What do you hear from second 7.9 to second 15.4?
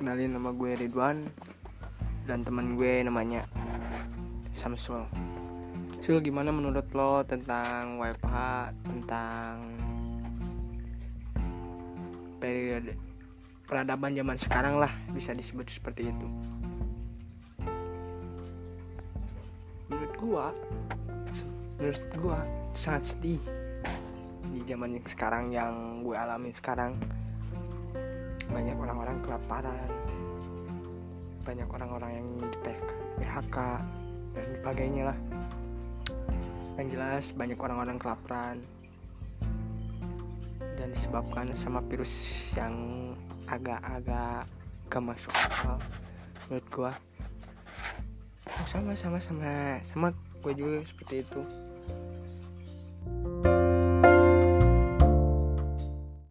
WFH Tentang Periode Peradaban zaman sekarang lah Bisa